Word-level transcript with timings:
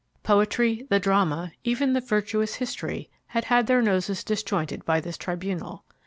Poetry, 0.23 0.87
the 0.89 0.99
Drama, 0.99 1.51
even 1.63 1.93
the 1.93 2.01
virtuous 2.01 2.55
History, 2.55 3.07
had 3.27 3.43
had 3.45 3.67
their 3.67 3.83
noses 3.83 4.23
disjointed 4.23 4.83
by 4.83 4.99
this 4.99 5.15
tribunal. 5.15 5.85